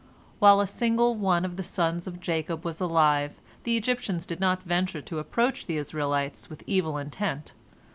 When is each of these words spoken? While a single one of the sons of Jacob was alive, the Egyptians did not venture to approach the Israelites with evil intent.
While 0.39 0.59
a 0.59 0.65
single 0.65 1.13
one 1.13 1.45
of 1.45 1.57
the 1.57 1.63
sons 1.63 2.07
of 2.07 2.19
Jacob 2.19 2.65
was 2.65 2.81
alive, 2.81 3.39
the 3.65 3.77
Egyptians 3.77 4.25
did 4.25 4.39
not 4.39 4.63
venture 4.63 4.99
to 5.03 5.19
approach 5.19 5.67
the 5.67 5.77
Israelites 5.77 6.49
with 6.49 6.63
evil 6.65 6.97
intent. 6.97 7.53